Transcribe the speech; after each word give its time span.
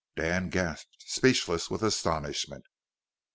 Dan 0.15 0.49
gasped, 0.49 1.03
speechless 1.05 1.69
with 1.69 1.83
astonishment. 1.83 2.65